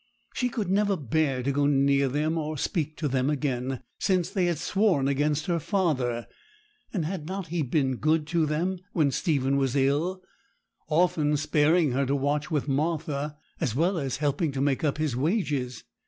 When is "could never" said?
0.49-0.97